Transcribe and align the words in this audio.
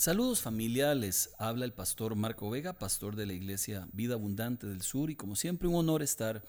Saludos 0.00 0.40
familia, 0.40 0.94
les 0.94 1.28
habla 1.36 1.66
el 1.66 1.74
pastor 1.74 2.14
Marco 2.14 2.48
Vega, 2.48 2.72
pastor 2.72 3.16
de 3.16 3.26
la 3.26 3.34
iglesia 3.34 3.86
Vida 3.92 4.14
Abundante 4.14 4.66
del 4.66 4.80
Sur 4.80 5.10
y 5.10 5.14
como 5.14 5.36
siempre 5.36 5.68
un 5.68 5.74
honor 5.74 6.02
estar 6.02 6.42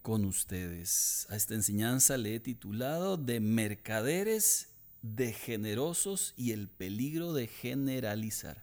con 0.00 0.24
ustedes. 0.24 1.26
A 1.28 1.34
esta 1.34 1.54
enseñanza 1.54 2.16
le 2.16 2.36
he 2.36 2.38
titulado 2.38 3.16
De 3.16 3.40
mercaderes, 3.40 4.68
de 5.02 5.32
generosos 5.32 6.34
y 6.36 6.52
el 6.52 6.68
peligro 6.68 7.32
de 7.32 7.48
generalizar. 7.48 8.62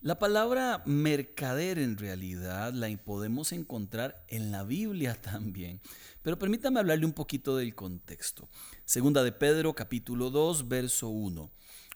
La 0.00 0.18
palabra 0.18 0.82
mercader 0.86 1.78
en 1.78 1.98
realidad 1.98 2.72
la 2.72 2.88
podemos 3.04 3.52
encontrar 3.52 4.24
en 4.28 4.50
la 4.50 4.64
Biblia 4.64 5.14
también, 5.20 5.82
pero 6.22 6.38
permítame 6.38 6.80
hablarle 6.80 7.04
un 7.04 7.12
poquito 7.12 7.54
del 7.58 7.74
contexto. 7.74 8.48
Segunda 8.86 9.22
de 9.22 9.32
Pedro 9.32 9.74
capítulo 9.74 10.30
2 10.30 10.68
verso 10.68 11.10
1. 11.10 11.50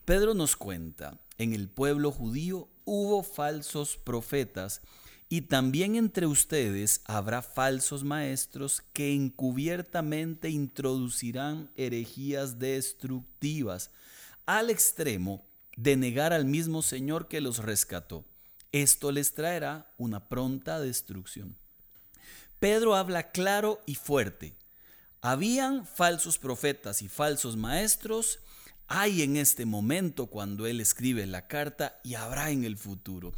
Pedro 0.05 0.35
nos 0.35 0.55
cuenta, 0.55 1.19
en 1.39 1.53
el 1.53 1.69
pueblo 1.69 2.11
judío 2.11 2.69
hubo 2.85 3.23
falsos 3.23 3.97
profetas 3.97 4.81
y 5.29 5.43
también 5.43 5.97
entre 5.97 6.27
ustedes 6.27 7.01
habrá 7.05 7.43
falsos 7.43 8.05
maestros 8.05 8.83
que 8.93 9.13
encubiertamente 9.13 10.51
introducirán 10.51 11.71
herejías 11.75 12.59
destructivas 12.59 13.91
al 14.47 14.71
extremo 14.71 15.45
de 15.77 15.97
negar 15.97 16.33
al 16.33 16.45
mismo 16.45 16.81
Señor 16.81 17.27
que 17.27 17.41
los 17.41 17.59
rescató. 17.59 18.25
Esto 18.71 19.11
les 19.11 19.35
traerá 19.35 19.93
una 19.99 20.29
pronta 20.29 20.79
destrucción. 20.79 21.57
Pedro 22.61 22.95
habla 22.95 23.33
claro 23.33 23.83
y 23.85 23.97
fuerte. 23.97 24.55
Habían 25.21 25.87
falsos 25.87 26.39
profetas 26.39 27.03
y 27.03 27.09
falsos 27.09 27.57
maestros 27.57 28.39
hay 28.89 29.23
en 29.23 29.37
este 29.37 29.67
momento 29.67 30.27
cuando 30.27 30.67
él 30.67 30.81
escribe 30.81 31.27
la 31.27 31.47
carta 31.47 32.01
y 32.05 32.15
habrá 32.15 32.51
en 32.51 32.65
el 32.65 32.77
futuro. 32.77 33.33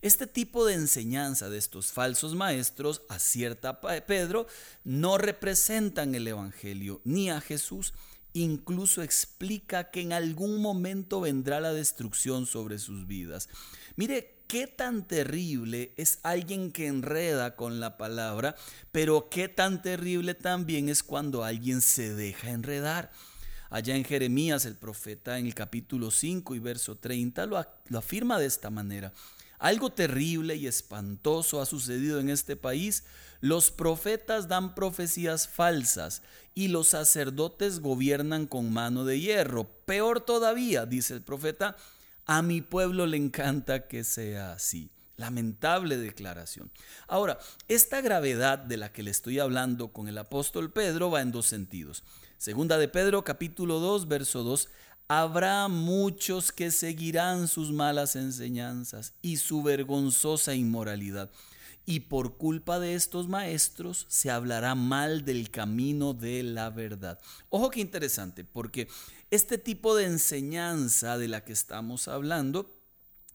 Este 0.00 0.26
tipo 0.26 0.66
de 0.66 0.74
enseñanza 0.74 1.48
de 1.48 1.58
estos 1.58 1.92
falsos 1.92 2.34
maestros, 2.34 3.02
acierta 3.08 3.80
Pedro, 3.80 4.48
no 4.82 5.16
representan 5.16 6.14
el 6.16 6.26
Evangelio 6.26 7.00
ni 7.04 7.30
a 7.30 7.40
Jesús, 7.40 7.94
incluso 8.32 9.02
explica 9.02 9.90
que 9.90 10.00
en 10.00 10.12
algún 10.12 10.60
momento 10.60 11.20
vendrá 11.20 11.60
la 11.60 11.72
destrucción 11.72 12.46
sobre 12.46 12.78
sus 12.80 13.06
vidas. 13.06 13.48
Mire 13.94 14.42
qué 14.48 14.66
tan 14.66 15.06
terrible 15.06 15.94
es 15.96 16.18
alguien 16.24 16.72
que 16.72 16.86
enreda 16.88 17.54
con 17.54 17.78
la 17.78 17.96
palabra, 17.96 18.56
pero 18.90 19.28
qué 19.30 19.48
tan 19.48 19.82
terrible 19.82 20.34
también 20.34 20.88
es 20.88 21.02
cuando 21.02 21.44
alguien 21.44 21.80
se 21.80 22.12
deja 22.14 22.50
enredar. 22.50 23.12
Allá 23.72 23.96
en 23.96 24.04
Jeremías 24.04 24.66
el 24.66 24.76
profeta 24.76 25.38
en 25.38 25.46
el 25.46 25.54
capítulo 25.54 26.10
5 26.10 26.54
y 26.54 26.58
verso 26.58 26.96
30 26.96 27.46
lo, 27.46 27.66
lo 27.88 27.98
afirma 27.98 28.38
de 28.38 28.44
esta 28.44 28.68
manera. 28.68 29.14
Algo 29.58 29.90
terrible 29.90 30.56
y 30.56 30.66
espantoso 30.66 31.58
ha 31.58 31.64
sucedido 31.64 32.20
en 32.20 32.28
este 32.28 32.54
país. 32.54 33.04
Los 33.40 33.70
profetas 33.70 34.46
dan 34.46 34.74
profecías 34.74 35.48
falsas 35.48 36.20
y 36.54 36.68
los 36.68 36.88
sacerdotes 36.88 37.80
gobiernan 37.80 38.46
con 38.46 38.70
mano 38.70 39.06
de 39.06 39.20
hierro. 39.20 39.64
Peor 39.86 40.20
todavía, 40.20 40.84
dice 40.84 41.14
el 41.14 41.22
profeta, 41.22 41.74
a 42.26 42.42
mi 42.42 42.60
pueblo 42.60 43.06
le 43.06 43.16
encanta 43.16 43.88
que 43.88 44.04
sea 44.04 44.52
así. 44.52 44.90
Lamentable 45.16 45.98
declaración. 45.98 46.70
Ahora, 47.06 47.38
esta 47.68 48.00
gravedad 48.00 48.58
de 48.58 48.76
la 48.76 48.92
que 48.92 49.02
le 49.02 49.10
estoy 49.10 49.38
hablando 49.38 49.92
con 49.92 50.08
el 50.08 50.18
apóstol 50.18 50.72
Pedro 50.72 51.10
va 51.10 51.20
en 51.20 51.32
dos 51.32 51.46
sentidos. 51.46 52.02
Segunda 52.38 52.78
de 52.78 52.88
Pedro 52.88 53.22
capítulo 53.22 53.78
2 53.78 54.08
verso 54.08 54.42
2. 54.42 54.68
Habrá 55.08 55.68
muchos 55.68 56.50
que 56.50 56.70
seguirán 56.70 57.46
sus 57.46 57.70
malas 57.72 58.16
enseñanzas 58.16 59.12
y 59.20 59.36
su 59.36 59.62
vergonzosa 59.62 60.54
inmoralidad. 60.54 61.30
Y 61.84 62.00
por 62.00 62.38
culpa 62.38 62.78
de 62.78 62.94
estos 62.94 63.28
maestros 63.28 64.06
se 64.08 64.30
hablará 64.30 64.74
mal 64.74 65.24
del 65.24 65.50
camino 65.50 66.14
de 66.14 66.42
la 66.42 66.70
verdad. 66.70 67.18
Ojo 67.50 67.70
que 67.70 67.80
interesante, 67.80 68.44
porque 68.44 68.88
este 69.30 69.58
tipo 69.58 69.94
de 69.94 70.06
enseñanza 70.06 71.18
de 71.18 71.28
la 71.28 71.44
que 71.44 71.52
estamos 71.52 72.08
hablando, 72.08 72.81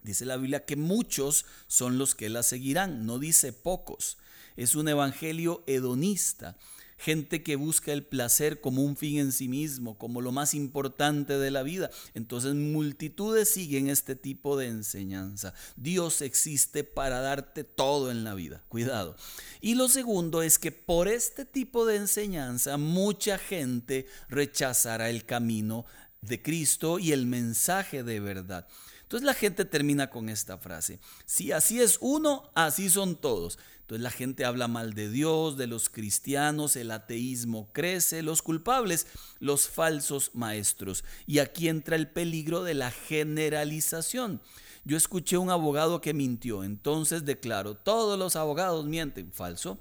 dice 0.08 0.26
la 0.26 0.38
Biblia 0.38 0.66
que 0.66 0.76
muchos 0.76 1.46
son 1.68 1.98
los 1.98 2.16
que 2.16 2.30
la 2.30 2.44
seguirán, 2.44 3.06
no 3.06 3.20
dice 3.20 3.54
pocos. 3.54 4.18
Es 4.56 4.74
un 4.76 4.88
evangelio 4.88 5.64
hedonista 5.68 6.58
gente 6.98 7.44
que 7.44 7.56
busca 7.56 7.94
el 7.94 8.04
placer 8.04 8.60
como 8.60 8.84
un 8.84 8.98
fin 8.98 9.20
en 9.20 9.32
sí 9.32 9.48
mismo, 9.48 9.98
como 9.98 10.22
lo 10.22 10.32
más 10.32 10.54
importante 10.54 11.38
de 11.38 11.52
la 11.52 11.64
vida. 11.64 11.92
Entonces 12.16 12.56
multitudes 12.56 13.50
siguen 13.50 13.88
este 13.88 14.16
tipo 14.16 14.58
de 14.58 14.68
enseñanza. 14.68 15.54
Dios 15.76 16.22
existe 16.22 16.84
para 16.84 17.22
darte 17.22 17.64
todo 17.64 18.12
en 18.12 18.24
la 18.24 18.34
vida. 18.34 18.64
Cuidado. 18.68 19.16
Y 19.62 19.76
lo 19.76 19.88
segundo 19.90 20.42
es 20.42 20.58
que 20.60 20.72
por 20.72 21.08
este 21.08 21.46
tipo 21.46 21.86
de 21.86 21.98
enseñanza 21.98 22.78
mucha 22.78 23.38
gente 23.38 24.08
rechazará 24.28 25.10
el 25.10 25.26
camino 25.26 25.86
de 26.22 26.42
Cristo 26.42 26.98
y 26.98 27.12
el 27.12 27.28
mensaje 27.28 28.04
de 28.04 28.20
verdad. 28.20 28.68
Entonces 29.08 29.26
la 29.26 29.34
gente 29.34 29.64
termina 29.64 30.10
con 30.10 30.28
esta 30.28 30.58
frase, 30.58 31.00
si 31.26 31.54
así 31.54 31.80
es 31.80 31.98
uno, 32.02 32.52
así 32.56 32.90
son 32.90 33.16
todos. 33.16 33.58
Entonces 33.80 34.04
la 34.04 34.12
gente 34.12 34.44
habla 34.44 34.68
mal 34.68 34.96
de 34.96 35.10
Dios, 35.10 35.56
de 35.56 35.66
los 35.66 35.88
cristianos, 35.88 36.76
el 36.76 36.92
ateísmo 36.92 37.72
crece, 37.72 38.22
los 38.22 38.42
culpables, 38.42 39.08
los 39.40 39.70
falsos 39.70 40.32
maestros. 40.34 41.06
Y 41.26 41.40
aquí 41.40 41.70
entra 41.70 41.96
el 41.96 42.10
peligro 42.10 42.66
de 42.66 42.74
la 42.74 42.92
generalización. 42.92 44.42
Yo 44.84 44.98
escuché 44.98 45.38
un 45.38 45.52
abogado 45.52 46.02
que 46.02 46.14
mintió, 46.14 46.66
entonces 46.66 47.24
declaro, 47.24 47.76
todos 47.78 48.20
los 48.20 48.36
abogados 48.36 48.88
mienten, 48.88 49.32
falso. 49.32 49.80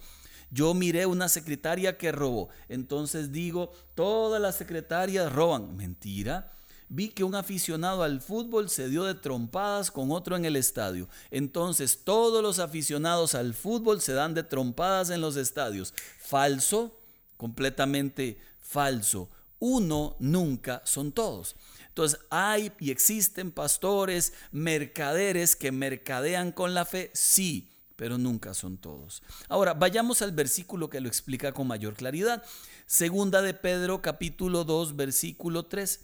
Yo 0.53 0.73
miré 0.73 1.05
una 1.07 1.29
secretaria 1.29 1.99
que 1.99 2.13
robó, 2.13 2.49
entonces 2.69 3.33
digo, 3.33 3.73
todas 3.97 4.41
las 4.41 4.55
secretarias 4.55 5.33
roban, 5.33 5.77
mentira 5.77 6.53
vi 6.89 7.09
que 7.09 7.25
un 7.25 7.35
aficionado 7.35 8.03
al 8.03 8.21
fútbol 8.21 8.71
se 8.71 8.89
dio 8.89 9.05
de 9.05 9.15
trompadas 9.15 9.91
con 9.91 10.11
otro 10.13 10.37
en 10.37 10.45
el 10.45 10.57
estadio. 10.57 11.09
Entonces 11.31 12.01
todos 12.05 12.43
los 12.43 12.59
aficionados 12.59 13.35
al 13.35 13.55
fútbol 13.55 14.01
se 14.01 14.13
dan 14.13 14.35
de 14.35 14.43
trompadas 14.43 15.11
en 15.11 15.21
los 15.21 15.37
estadios. 15.37 15.95
Falso, 16.19 16.99
completamente 17.37 18.39
falso. 18.61 19.29
Uno 19.59 20.17
nunca 20.19 20.83
son 20.85 21.13
todos. 21.13 21.57
Entonces 21.89 22.21
hay 22.31 22.73
y 22.79 22.91
existen 22.91 23.51
pastores, 23.51 24.35
mercaderes 24.53 25.57
que 25.57 25.73
mercadean 25.73 26.53
con 26.53 26.75
la 26.75 26.85
fe, 26.85 27.11
sí, 27.15 27.71
pero 27.97 28.19
nunca 28.19 28.53
son 28.53 28.77
todos. 28.77 29.23
Ahora, 29.49 29.73
vayamos 29.73 30.21
al 30.21 30.33
versículo 30.33 30.91
que 30.91 31.01
lo 31.01 31.09
explica 31.09 31.53
con 31.53 31.67
mayor 31.67 31.95
claridad. 31.95 32.43
Segunda 32.85 33.41
de 33.41 33.55
Pedro 33.55 34.03
capítulo 34.03 34.65
2 34.65 34.95
versículo 34.95 35.65
3 35.65 36.01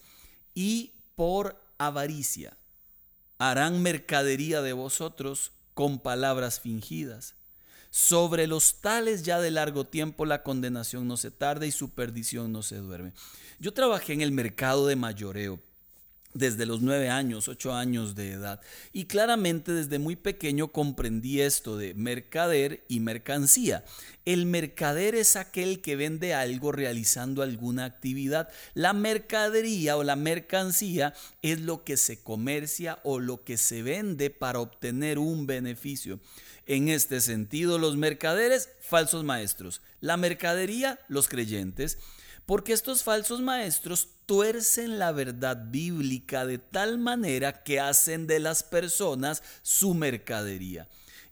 y 0.54 0.92
por 1.14 1.60
avaricia 1.78 2.56
harán 3.38 3.82
mercadería 3.82 4.62
de 4.62 4.72
vosotros 4.72 5.52
con 5.74 5.98
palabras 5.98 6.60
fingidas. 6.60 7.34
Sobre 7.90 8.46
los 8.46 8.80
tales 8.80 9.22
ya 9.22 9.40
de 9.40 9.50
largo 9.50 9.84
tiempo 9.84 10.24
la 10.24 10.42
condenación 10.42 11.08
no 11.08 11.16
se 11.16 11.30
tarda 11.30 11.66
y 11.66 11.72
su 11.72 11.90
perdición 11.90 12.52
no 12.52 12.62
se 12.62 12.76
duerme. 12.76 13.12
Yo 13.58 13.74
trabajé 13.74 14.12
en 14.12 14.20
el 14.20 14.32
mercado 14.32 14.86
de 14.86 14.96
mayoreo 14.96 15.60
desde 16.34 16.66
los 16.66 16.81
nueve 16.81 17.09
años, 17.09 17.48
ocho 17.48 17.75
años 17.75 18.15
de 18.15 18.32
edad. 18.32 18.60
Y 18.93 19.04
claramente 19.04 19.72
desde 19.72 19.98
muy 19.98 20.16
pequeño 20.16 20.69
comprendí 20.69 21.41
esto 21.41 21.76
de 21.76 21.94
mercader 21.94 22.84
y 22.88 23.00
mercancía. 23.00 23.84
El 24.25 24.47
mercader 24.47 25.15
es 25.15 25.37
aquel 25.37 25.81
que 25.81 25.97
vende 25.97 26.32
algo 26.34 26.72
realizando 26.72 27.43
alguna 27.43 27.84
actividad. 27.84 28.48
La 28.75 28.93
mercadería 28.93 29.97
o 29.97 30.04
la 30.04 30.16
mercancía 30.16 31.15
es 31.43 31.60
lo 31.60 31.84
que 31.84 31.97
se 31.97 32.22
comercia 32.22 33.00
o 33.03 33.19
lo 33.19 33.44
que 33.44 33.56
se 33.56 33.82
vende 33.82 34.31
para 34.31 34.61
obtener 34.61 35.19
un 35.19 35.46
beneficio. 35.46 36.20
En 36.67 36.88
este 36.88 37.20
sentido, 37.20 37.78
los 37.78 37.96
mercaderes, 37.96 38.69
falsos 38.81 39.25
maestros. 39.25 39.82
La 40.00 40.17
mercadería, 40.17 41.00
los 41.08 41.28
creyentes. 41.28 41.99
Porque 42.46 42.73
estos 42.73 43.02
falsos 43.02 43.40
maestros 43.40 44.08
tuercen 44.26 44.99
la 44.99 45.12
verdad 45.12 45.67
bíblica 45.69 46.46
de 46.46 46.58
tal 46.58 46.99
manera 46.99 47.62
que 47.62 47.81
hacen 47.81 48.26
de 48.26 48.40
las 48.40 48.62
personas 48.62 49.43
su 49.62 49.94
mercadería. 49.94 50.88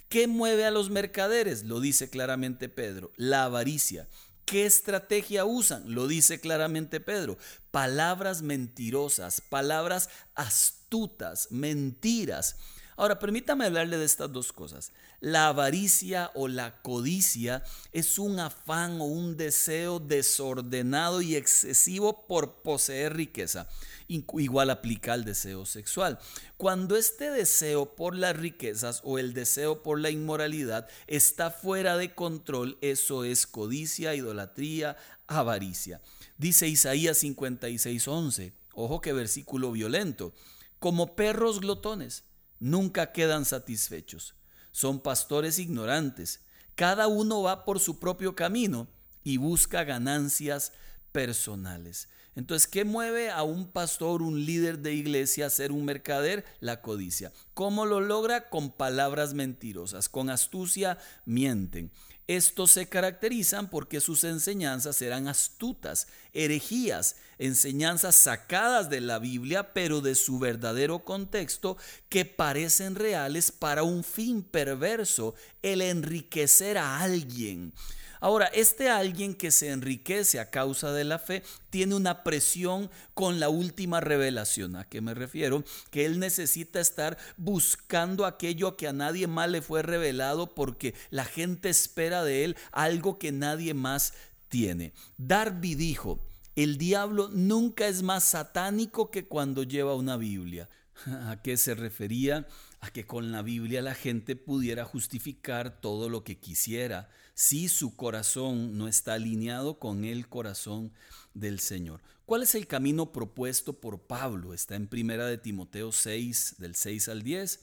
¿Qué 0.09 0.27
mueve 0.27 0.65
a 0.65 0.71
los 0.71 0.91
mercaderes? 0.91 1.65
Lo 1.65 1.81
dice 1.81 2.11
claramente 2.11 2.69
Pedro, 2.69 3.13
la 3.17 3.45
avaricia. 3.45 4.09
¿Qué 4.45 4.67
estrategia 4.67 5.45
usan? 5.45 5.95
Lo 5.95 6.09
dice 6.09 6.41
claramente 6.41 6.99
Pedro. 6.99 7.39
Palabras 7.71 8.43
mentirosas, 8.43 9.41
palabras 9.41 10.09
astutas, 10.35 11.53
mentiras. 11.53 12.57
Ahora, 13.01 13.19
permítame 13.19 13.65
hablarle 13.65 13.97
de 13.97 14.05
estas 14.05 14.31
dos 14.31 14.53
cosas. 14.53 14.93
La 15.21 15.49
avaricia 15.49 16.31
o 16.35 16.49
la 16.49 16.83
codicia 16.83 17.65
es 17.93 18.19
un 18.19 18.39
afán 18.39 19.01
o 19.01 19.05
un 19.05 19.39
deseo 19.39 20.01
desordenado 20.01 21.23
y 21.23 21.35
excesivo 21.35 22.27
por 22.27 22.61
poseer 22.61 23.17
riqueza. 23.17 23.67
Igual 24.07 24.69
aplica 24.69 25.15
al 25.15 25.25
deseo 25.25 25.65
sexual. 25.65 26.19
Cuando 26.59 26.95
este 26.95 27.31
deseo 27.31 27.97
por 27.97 28.15
las 28.15 28.37
riquezas 28.37 29.01
o 29.03 29.19
el 29.19 29.33
deseo 29.33 29.83
por 29.83 29.99
la 29.99 30.11
inmoralidad 30.11 30.87
está 31.07 31.51
fuera 31.51 31.97
de 31.97 32.15
control, 32.15 32.77
eso 32.83 33.25
es 33.25 33.47
codicia, 33.47 34.15
idolatría, 34.15 34.99
avaricia. 35.27 36.03
Dice 36.37 36.69
Isaías 36.69 37.23
56:11. 37.23 38.53
Ojo 38.75 39.01
que 39.01 39.15
versículo 39.15 39.73
violento. 39.73 40.35
Como 40.79 41.17
perros 41.17 41.61
glotones, 41.61 42.25
nunca 42.61 43.11
quedan 43.13 43.45
satisfechos. 43.45 44.35
Son 44.71 45.01
pastores 45.01 45.59
ignorantes. 45.59 46.41
Cada 46.77 47.09
uno 47.09 47.43
va 47.43 47.65
por 47.65 47.81
su 47.81 47.99
propio 47.99 48.37
camino 48.37 48.87
y 49.25 49.39
busca 49.39 49.83
ganancias 49.85 50.73
personales. 51.11 52.09
Entonces, 52.37 52.69
¿qué 52.69 52.85
mueve 52.85 53.31
a 53.31 53.43
un 53.43 53.71
pastor, 53.71 54.23
un 54.23 54.47
líder 54.47 54.79
de 54.79 54.95
iglesia 54.95 55.47
a 55.47 55.51
ser 55.51 55.73
un 55.73 55.85
mercader? 55.85 56.45
La 56.61 56.81
codicia. 56.81 57.33
¿Cómo 57.55 57.87
lo 57.87 58.01
logra? 58.01 58.49
Con 58.49 58.71
palabras 58.71 59.35
mentirosas, 59.35 60.09
con 60.09 60.31
astucia 60.31 60.99
mienten. 61.25 61.91
Estos 62.31 62.71
se 62.71 62.87
caracterizan 62.89 63.69
porque 63.69 64.01
sus 64.01 64.23
enseñanzas 64.23 65.03
eran 65.03 65.27
astutas, 65.27 66.07
herejías, 66.33 67.17
enseñanzas 67.39 68.15
sacadas 68.15 68.89
de 68.89 69.01
la 69.01 69.19
Biblia, 69.19 69.73
pero 69.73 70.01
de 70.01 70.15
su 70.15 70.39
verdadero 70.39 71.01
contexto, 71.01 71.77
que 72.09 72.25
parecen 72.25 72.95
reales 72.95 73.51
para 73.51 73.83
un 73.83 74.05
fin 74.05 74.45
perverso, 74.45 75.35
el 75.61 75.83
enriquecer 75.83 76.79
a 76.79 77.01
alguien. 77.01 77.73
Ahora, 78.21 78.47
este 78.47 78.91
alguien 78.91 79.35
que 79.35 79.51
se 79.51 79.71
enriquece 79.71 80.39
a 80.41 80.51
causa 80.51 80.93
de 80.93 81.05
la 81.05 81.19
fe 81.19 81.43
tiene 81.71 81.95
una 81.95 82.23
presión 82.23 82.91
con 83.15 83.41
la 83.41 83.49
última 83.49 84.01
revelación. 84.01 84.77
¿A 84.77 84.85
qué 84.85 85.01
me 85.01 85.15
refiero? 85.15 85.65
Que 85.91 86.05
él 86.05 86.19
necesita 86.19 86.81
estar 86.81 87.17
buscando 87.37 88.27
aquello 88.27 88.77
que 88.77 88.89
a 88.89 88.93
nadie 88.93 89.27
más 89.27 89.51
le 89.51 89.63
fue 89.63 89.83
revelado 89.83 90.55
porque 90.55 90.95
la 91.11 91.25
gente 91.25 91.71
espera 91.71 92.23
de 92.23 92.45
él 92.45 92.57
algo 92.73 93.19
que 93.19 93.33
nadie 93.33 93.75
más 93.75 94.13
tiene. 94.49 94.93
Darby 95.17 95.75
dijo, 95.75 96.21
el 96.57 96.77
diablo 96.77 97.31
nunca 97.33 97.89
es 97.89 98.03
más 98.03 98.25
satánico 98.25 99.11
que 99.11 99.27
cuando 99.27 99.63
lleva 99.63 99.95
una 99.95 100.17
Biblia. 100.17 100.69
¿A 101.07 101.41
qué 101.43 101.57
se 101.57 101.75
refería? 101.75 102.47
A 102.81 102.91
que 102.91 103.07
con 103.07 103.31
la 103.31 103.43
Biblia 103.43 103.83
la 103.83 103.95
gente 103.95 104.37
pudiera 104.37 104.85
justificar 104.85 105.81
todo 105.81 106.09
lo 106.09 106.25
que 106.25 106.39
quisiera 106.39 107.11
si 107.35 107.69
su 107.69 107.95
corazón 107.97 108.77
no 108.79 108.89
está 108.89 109.15
alineado 109.15 109.79
con 109.79 110.05
el 110.05 110.29
corazón 110.29 110.93
del 111.35 111.61
Señor. 111.61 112.01
¿Cuál 112.27 112.43
es 112.43 112.55
el 112.55 112.67
camino 112.67 113.13
propuesto 113.13 113.81
por 113.81 114.03
Pablo? 114.03 114.55
Está 114.55 114.77
en 114.77 114.87
Primera 114.87 115.27
de 115.27 115.37
Timoteo 115.37 115.91
6, 115.91 116.57
del 116.59 116.75
6 116.75 117.09
al 117.09 117.23
10. 117.23 117.61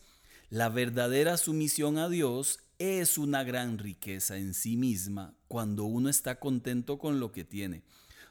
La 0.50 0.70
verdadera 0.70 1.38
sumisión 1.38 1.98
a 1.98 2.10
Dios 2.10 2.60
es 2.80 3.18
una 3.18 3.44
gran 3.44 3.78
riqueza 3.78 4.38
en 4.38 4.54
sí 4.54 4.78
misma 4.78 5.34
cuando 5.48 5.86
uno 5.86 6.10
está 6.10 6.40
contento 6.40 7.00
con 7.00 7.20
lo 7.20 7.32
que 7.32 7.44
tiene. 7.44 7.84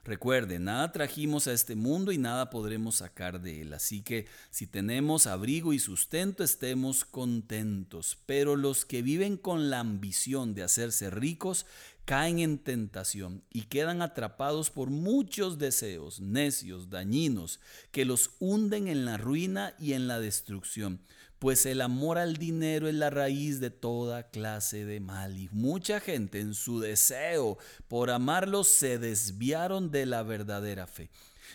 Recuerde, 0.06 0.60
nada 0.60 0.92
trajimos 0.92 1.48
a 1.48 1.52
este 1.52 1.74
mundo 1.74 2.12
y 2.12 2.18
nada 2.18 2.48
podremos 2.48 2.94
sacar 2.94 3.40
de 3.40 3.62
él. 3.62 3.72
Así 3.72 4.02
que 4.02 4.26
si 4.50 4.68
tenemos 4.68 5.26
abrigo 5.26 5.72
y 5.72 5.80
sustento, 5.80 6.44
estemos 6.44 7.04
contentos. 7.04 8.16
Pero 8.24 8.54
los 8.54 8.84
que 8.84 9.02
viven 9.02 9.36
con 9.36 9.68
la 9.68 9.80
ambición 9.80 10.54
de 10.54 10.62
hacerse 10.62 11.10
ricos 11.10 11.66
caen 12.04 12.38
en 12.38 12.58
tentación 12.58 13.42
y 13.50 13.62
quedan 13.62 14.00
atrapados 14.00 14.70
por 14.70 14.90
muchos 14.90 15.58
deseos 15.58 16.20
necios, 16.20 16.88
dañinos, 16.88 17.58
que 17.90 18.04
los 18.04 18.30
hunden 18.38 18.86
en 18.86 19.06
la 19.06 19.16
ruina 19.16 19.74
y 19.76 19.94
en 19.94 20.06
la 20.06 20.20
destrucción 20.20 21.00
pues 21.38 21.66
el 21.66 21.80
amor 21.80 22.18
al 22.18 22.36
dinero 22.36 22.88
es 22.88 22.94
la 22.94 23.10
raíz 23.10 23.60
de 23.60 23.70
toda 23.70 24.30
clase 24.30 24.84
de 24.84 25.00
mal. 25.00 25.38
Y 25.38 25.48
mucha 25.52 26.00
gente 26.00 26.40
en 26.40 26.54
su 26.54 26.80
deseo 26.80 27.58
por 27.88 28.10
amarlo 28.10 28.64
se 28.64 28.98
desviaron 28.98 29.90
de 29.90 30.06
la 30.06 30.22
verdadera 30.22 30.86
fe. 30.86 31.10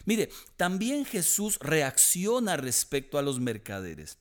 Mire, 0.06 0.30
también 0.58 1.06
Jesús 1.06 1.58
reacciona 1.60 2.58
respecto 2.58 3.18
a 3.18 3.22
los 3.22 3.40
mercaderes. 3.40 4.21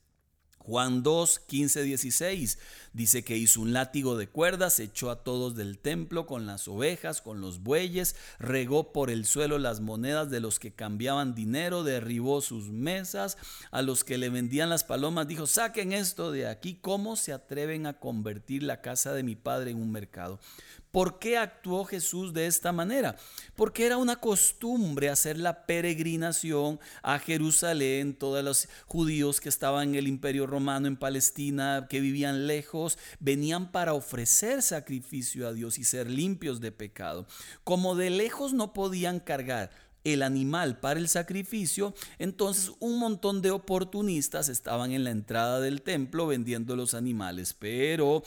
Juan 0.60 1.02
2, 1.02 1.40
15, 1.40 1.82
16 1.82 2.58
dice 2.92 3.24
que 3.24 3.36
hizo 3.36 3.62
un 3.62 3.72
látigo 3.72 4.16
de 4.16 4.28
cuerdas, 4.28 4.78
echó 4.78 5.10
a 5.10 5.22
todos 5.22 5.56
del 5.56 5.78
templo 5.78 6.26
con 6.26 6.46
las 6.46 6.68
ovejas, 6.68 7.22
con 7.22 7.40
los 7.40 7.62
bueyes, 7.62 8.14
regó 8.38 8.92
por 8.92 9.10
el 9.10 9.24
suelo 9.24 9.58
las 9.58 9.80
monedas 9.80 10.28
de 10.28 10.40
los 10.40 10.58
que 10.58 10.72
cambiaban 10.72 11.34
dinero, 11.34 11.82
derribó 11.82 12.42
sus 12.42 12.68
mesas, 12.68 13.38
a 13.70 13.80
los 13.80 14.04
que 14.04 14.18
le 14.18 14.28
vendían 14.28 14.68
las 14.68 14.84
palomas 14.84 15.26
dijo, 15.26 15.46
saquen 15.46 15.92
esto 15.92 16.30
de 16.30 16.46
aquí, 16.46 16.78
¿cómo 16.80 17.16
se 17.16 17.32
atreven 17.32 17.86
a 17.86 17.94
convertir 17.94 18.62
la 18.62 18.82
casa 18.82 19.14
de 19.14 19.22
mi 19.22 19.36
padre 19.36 19.70
en 19.70 19.78
un 19.78 19.90
mercado? 19.90 20.40
¿Por 20.90 21.20
qué 21.20 21.38
actuó 21.38 21.84
Jesús 21.84 22.32
de 22.32 22.46
esta 22.46 22.72
manera? 22.72 23.14
Porque 23.54 23.86
era 23.86 23.96
una 23.96 24.16
costumbre 24.16 25.08
hacer 25.08 25.38
la 25.38 25.64
peregrinación 25.64 26.80
a 27.02 27.20
Jerusalén, 27.20 28.14
todos 28.14 28.42
los 28.42 28.68
judíos 28.86 29.40
que 29.40 29.48
estaban 29.48 29.90
en 29.90 29.94
el 29.94 30.08
imperio 30.08 30.48
romano 30.60 30.88
en 30.88 30.96
Palestina, 30.98 31.86
que 31.88 32.00
vivían 32.00 32.46
lejos, 32.46 32.98
venían 33.18 33.72
para 33.72 33.94
ofrecer 33.94 34.60
sacrificio 34.60 35.48
a 35.48 35.54
Dios 35.54 35.78
y 35.78 35.84
ser 35.84 36.10
limpios 36.10 36.60
de 36.60 36.70
pecado. 36.70 37.26
Como 37.64 37.96
de 37.96 38.10
lejos 38.10 38.52
no 38.52 38.74
podían 38.74 39.20
cargar 39.20 39.70
el 40.04 40.22
animal 40.22 40.78
para 40.78 41.00
el 41.00 41.08
sacrificio, 41.08 41.94
entonces 42.18 42.72
un 42.78 42.98
montón 42.98 43.40
de 43.40 43.52
oportunistas 43.52 44.50
estaban 44.50 44.92
en 44.92 45.04
la 45.04 45.12
entrada 45.12 45.60
del 45.60 45.80
templo 45.80 46.26
vendiendo 46.26 46.76
los 46.76 46.92
animales, 46.92 47.54
pero 47.58 48.22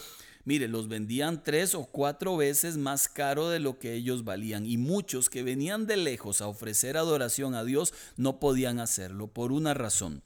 Mire, 0.46 0.68
los 0.68 0.90
vendían 0.90 1.42
tres 1.42 1.74
o 1.74 1.86
cuatro 1.86 2.36
veces 2.36 2.76
más 2.76 3.08
caro 3.08 3.50
de 3.50 3.60
lo 3.60 3.80
que 3.80 3.94
ellos 3.94 4.26
valían 4.26 4.66
y 4.66 4.76
muchos 4.76 5.30
que 5.30 5.42
venían 5.42 5.88
de 5.88 5.96
lejos 5.96 6.42
a 6.42 6.48
ofrecer 6.48 6.98
adoración 6.98 7.56
a 7.56 7.64
Dios 7.64 7.94
no 8.18 8.42
podían 8.42 8.82
hacerlo 8.82 9.28
por 9.28 9.54
una 9.54 9.74
razón. 9.74 10.22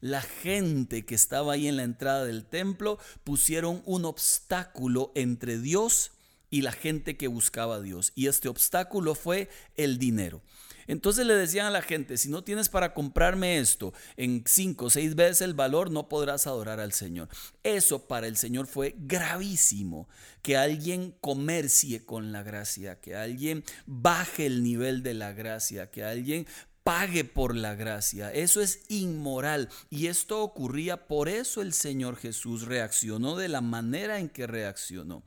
La 0.00 0.22
gente 0.22 1.04
que 1.04 1.14
estaba 1.14 1.54
ahí 1.54 1.66
en 1.66 1.76
la 1.76 1.82
entrada 1.82 2.24
del 2.24 2.44
templo 2.44 2.98
pusieron 3.24 3.82
un 3.84 4.04
obstáculo 4.04 5.12
entre 5.14 5.58
Dios 5.58 6.12
y 6.50 6.62
la 6.62 6.72
gente 6.72 7.16
que 7.16 7.28
buscaba 7.28 7.76
a 7.76 7.80
Dios 7.80 8.12
y 8.14 8.26
este 8.26 8.48
obstáculo 8.48 9.14
fue 9.14 9.48
el 9.76 9.98
dinero. 9.98 10.42
Entonces 10.88 11.26
le 11.26 11.34
decían 11.34 11.66
a 11.66 11.70
la 11.70 11.82
gente, 11.82 12.16
si 12.16 12.30
no 12.30 12.42
tienes 12.42 12.70
para 12.70 12.94
comprarme 12.94 13.58
esto 13.58 13.92
en 14.16 14.42
cinco 14.46 14.86
o 14.86 14.90
seis 14.90 15.14
veces 15.14 15.42
el 15.42 15.52
valor, 15.52 15.90
no 15.90 16.08
podrás 16.08 16.46
adorar 16.46 16.80
al 16.80 16.94
Señor. 16.94 17.28
Eso 17.62 18.08
para 18.08 18.26
el 18.26 18.38
Señor 18.38 18.66
fue 18.66 18.94
gravísimo, 18.96 20.08
que 20.40 20.56
alguien 20.56 21.14
comercie 21.20 22.06
con 22.06 22.32
la 22.32 22.42
gracia, 22.42 23.00
que 23.00 23.14
alguien 23.14 23.64
baje 23.84 24.46
el 24.46 24.62
nivel 24.62 25.02
de 25.02 25.12
la 25.12 25.32
gracia, 25.32 25.90
que 25.90 26.04
alguien 26.04 26.46
pague 26.88 27.22
por 27.22 27.54
la 27.54 27.74
gracia. 27.74 28.32
Eso 28.32 28.62
es 28.62 28.80
inmoral. 28.88 29.68
Y 29.90 30.06
esto 30.06 30.42
ocurría, 30.42 31.06
por 31.06 31.28
eso 31.28 31.60
el 31.60 31.74
Señor 31.74 32.16
Jesús 32.16 32.62
reaccionó 32.62 33.36
de 33.36 33.48
la 33.48 33.60
manera 33.60 34.18
en 34.18 34.30
que 34.30 34.46
reaccionó. 34.46 35.22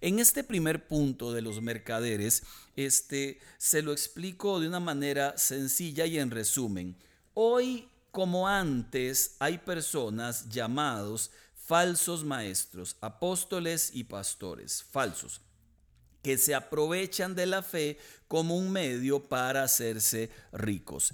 En 0.00 0.20
este 0.20 0.44
primer 0.44 0.86
punto 0.86 1.32
de 1.32 1.42
los 1.42 1.62
mercaderes, 1.62 2.44
este, 2.76 3.40
se 3.58 3.82
lo 3.82 3.90
explico 3.90 4.60
de 4.60 4.68
una 4.68 4.78
manera 4.78 5.36
sencilla 5.36 6.06
y 6.06 6.16
en 6.16 6.30
resumen. 6.30 6.96
Hoy, 7.34 7.88
como 8.12 8.46
antes, 8.46 9.34
hay 9.40 9.58
personas 9.58 10.48
llamados 10.48 11.32
falsos 11.56 12.22
maestros, 12.22 12.96
apóstoles 13.00 13.90
y 13.94 14.04
pastores, 14.04 14.84
falsos 14.84 15.40
que 16.22 16.38
se 16.38 16.54
aprovechan 16.54 17.34
de 17.34 17.46
la 17.46 17.62
fe 17.62 17.98
como 18.28 18.56
un 18.56 18.70
medio 18.70 19.24
para 19.28 19.64
hacerse 19.64 20.30
ricos. 20.52 21.12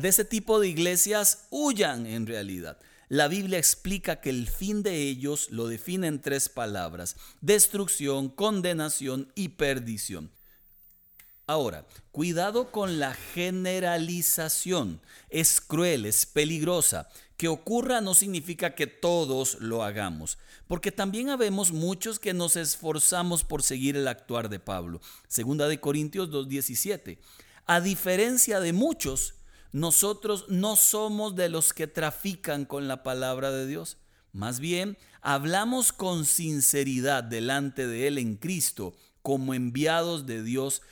de 0.00 0.08
ese 0.08 0.24
tipo 0.24 0.60
de 0.60 0.68
iglesias 0.68 1.46
huyan 1.50 2.06
en 2.06 2.26
realidad. 2.26 2.78
La 3.08 3.28
Biblia 3.28 3.58
explica 3.58 4.20
que 4.20 4.30
el 4.30 4.48
fin 4.48 4.82
de 4.82 4.96
ellos 4.96 5.50
lo 5.50 5.68
define 5.68 6.06
en 6.06 6.20
tres 6.20 6.48
palabras, 6.48 7.16
destrucción, 7.40 8.28
condenación 8.28 9.30
y 9.34 9.50
perdición. 9.50 10.30
Ahora, 11.46 11.86
cuidado 12.10 12.70
con 12.70 12.98
la 12.98 13.12
generalización. 13.12 15.02
Es 15.28 15.60
cruel, 15.60 16.06
es 16.06 16.24
peligrosa. 16.24 17.08
Que 17.36 17.48
ocurra 17.48 18.00
no 18.00 18.14
significa 18.14 18.74
que 18.74 18.86
todos 18.86 19.58
lo 19.60 19.82
hagamos, 19.82 20.38
porque 20.68 20.92
también 20.92 21.30
habemos 21.30 21.72
muchos 21.72 22.20
que 22.20 22.32
nos 22.32 22.54
esforzamos 22.54 23.42
por 23.42 23.62
seguir 23.62 23.96
el 23.96 24.06
actuar 24.06 24.48
de 24.48 24.60
Pablo. 24.60 25.00
Segunda 25.26 25.66
de 25.66 25.80
Corintios 25.80 26.30
2:17. 26.30 27.18
A 27.66 27.80
diferencia 27.80 28.60
de 28.60 28.72
muchos, 28.72 29.34
nosotros 29.72 30.46
no 30.48 30.76
somos 30.76 31.34
de 31.34 31.48
los 31.48 31.72
que 31.72 31.88
trafican 31.88 32.64
con 32.64 32.86
la 32.86 33.02
palabra 33.02 33.50
de 33.50 33.66
Dios. 33.66 33.98
Más 34.32 34.60
bien, 34.60 34.96
hablamos 35.20 35.92
con 35.92 36.24
sinceridad 36.24 37.24
delante 37.24 37.86
de 37.88 38.06
Él 38.06 38.18
en 38.18 38.36
Cristo 38.36 38.94
como 39.24 39.54
enviados 39.54 40.26
de 40.26 40.42
Dios 40.42 40.82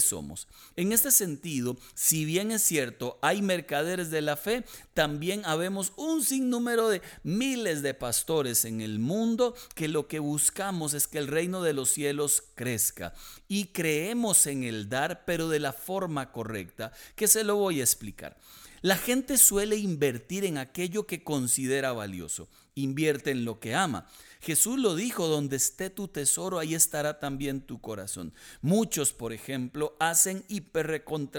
somos. 0.00 0.48
En 0.76 0.92
este 0.92 1.10
sentido, 1.10 1.76
si 1.94 2.24
bien 2.24 2.50
es 2.50 2.62
cierto, 2.62 3.18
hay 3.22 3.42
mercaderes 3.42 4.10
de 4.10 4.22
la 4.22 4.36
fe, 4.36 4.64
también 4.94 5.42
habemos 5.44 5.92
un 5.96 6.24
sinnúmero 6.24 6.88
de 6.88 7.02
miles 7.22 7.82
de 7.82 7.94
pastores 7.94 8.64
en 8.64 8.80
el 8.80 8.98
mundo 8.98 9.54
que 9.74 9.88
lo 9.88 10.08
que 10.08 10.18
buscamos 10.18 10.94
es 10.94 11.06
que 11.06 11.18
el 11.18 11.28
reino 11.28 11.62
de 11.62 11.72
los 11.72 11.90
cielos 11.90 12.44
crezca 12.54 13.14
y 13.48 13.66
creemos 13.66 14.46
en 14.46 14.64
el 14.64 14.88
dar, 14.88 15.24
pero 15.24 15.48
de 15.48 15.60
la 15.60 15.72
forma 15.72 16.32
correcta, 16.32 16.92
que 17.16 17.28
se 17.28 17.44
lo 17.44 17.56
voy 17.56 17.80
a 17.80 17.84
explicar. 17.84 18.36
La 18.82 18.96
gente 18.96 19.38
suele 19.38 19.76
invertir 19.76 20.44
en 20.44 20.58
aquello 20.58 21.06
que 21.06 21.22
considera 21.22 21.92
valioso, 21.92 22.48
invierte 22.74 23.30
en 23.30 23.44
lo 23.44 23.60
que 23.60 23.76
ama. 23.76 24.06
Jesús 24.40 24.76
lo 24.76 24.96
dijo, 24.96 25.28
donde 25.28 25.54
esté 25.54 25.88
tu 25.88 26.08
tesoro, 26.08 26.58
ahí 26.58 26.74
estará 26.74 27.20
también 27.20 27.60
tu 27.60 27.80
corazón. 27.80 28.34
Muchos, 28.60 29.12
por 29.12 29.32
ejemplo, 29.32 29.94
hacen 30.00 30.44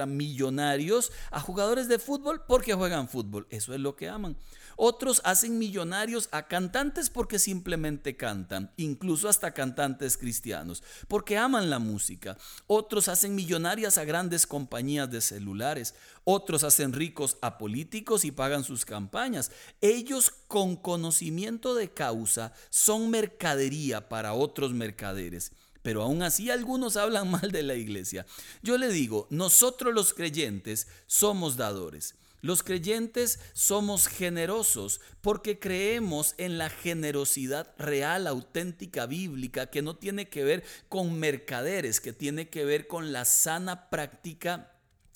millonarios 0.05 1.11
a 1.31 1.41
jugadores 1.41 1.89
de 1.89 1.99
fútbol 1.99 2.43
porque 2.47 2.75
juegan 2.75 3.09
fútbol. 3.09 3.45
Eso 3.49 3.73
es 3.73 3.81
lo 3.81 3.97
que 3.97 4.07
aman. 4.07 4.37
Otros 4.75 5.21
hacen 5.23 5.57
millonarios 5.57 6.29
a 6.31 6.47
cantantes 6.47 7.09
porque 7.09 7.39
simplemente 7.39 8.15
cantan, 8.15 8.71
incluso 8.77 9.29
hasta 9.29 9.53
cantantes 9.53 10.17
cristianos, 10.17 10.83
porque 11.07 11.37
aman 11.37 11.69
la 11.69 11.79
música. 11.79 12.37
Otros 12.67 13.07
hacen 13.07 13.35
millonarias 13.35 13.97
a 13.97 14.05
grandes 14.05 14.47
compañías 14.47 15.09
de 15.09 15.21
celulares. 15.21 15.95
Otros 16.23 16.63
hacen 16.63 16.93
ricos 16.93 17.37
a 17.41 17.57
políticos 17.57 18.25
y 18.25 18.31
pagan 18.31 18.63
sus 18.63 18.85
campañas. 18.85 19.51
Ellos 19.81 20.31
con 20.47 20.75
conocimiento 20.75 21.75
de 21.75 21.91
causa 21.91 22.53
son 22.69 23.09
mercadería 23.09 24.09
para 24.09 24.33
otros 24.33 24.73
mercaderes 24.73 25.51
pero 25.83 26.01
aún 26.01 26.23
así 26.23 26.49
algunos 26.49 26.97
hablan 26.97 27.29
mal 27.31 27.51
de 27.51 27.61
la 27.61 27.75
iglesia. 27.75 28.25
Yo 28.63 28.77
le 28.79 28.89
digo, 28.89 29.27
nosotros 29.29 29.93
los 29.93 30.13
creyentes 30.13 30.87
somos 31.05 31.57
dadores. 31.57 32.15
Los 32.43 32.61
creyentes 32.61 33.39
somos 33.53 34.07
generosos 34.07 34.99
porque 35.21 35.59
creemos 35.59 36.35
en 36.37 36.57
la 36.57 36.69
generosidad 36.69 37.73
real, 37.77 38.27
auténtica, 38.27 39.05
bíblica, 39.05 39.67
que 39.67 39.81
no 39.81 39.95
tiene 39.95 40.27
que 40.27 40.43
ver 40.43 40.65
con 40.89 41.17
mercaderes, 41.17 42.01
que 42.01 42.11
tiene 42.11 42.49
que 42.49 42.65
ver 42.65 42.87
con 42.87 43.13
la 43.13 43.23
sana 43.23 43.89
práctica 43.89 44.73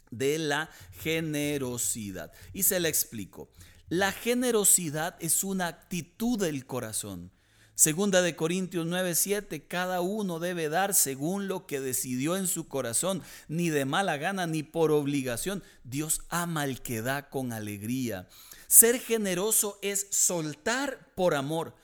de 0.10 0.38
la 0.38 0.69
generosidad. 1.01 2.31
Y 2.53 2.63
se 2.63 2.79
la 2.79 2.88
explico. 2.88 3.50
La 3.89 4.13
generosidad 4.13 5.17
es 5.19 5.43
una 5.43 5.67
actitud 5.67 6.39
del 6.39 6.65
corazón. 6.65 7.29
Segunda 7.77 8.24
de 8.24 8.36
Corintios 8.36 8.88
9:7, 8.88 9.67
cada 9.67 10.01
uno 10.01 10.39
debe 10.39 10.67
dar 10.67 10.96
según 10.96 11.48
lo 11.48 11.67
que 11.67 11.79
decidió 11.79 12.36
en 12.36 12.48
su 12.48 12.67
corazón, 12.67 13.22
ni 13.48 13.69
de 13.69 13.86
mala 13.86 14.17
gana 14.17 14.48
ni 14.48 14.63
por 14.63 14.89
obligación. 14.91 15.62
Dios 15.84 16.22
ama 16.29 16.63
al 16.63 16.81
que 16.81 17.03
da 17.03 17.29
con 17.29 17.53
alegría. 17.53 18.27
Ser 18.65 19.00
generoso 19.00 19.77
es 19.84 20.07
soltar 20.10 21.13
por 21.13 21.36
amor. 21.36 21.75